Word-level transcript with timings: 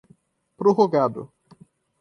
prorrogado 0.57 1.29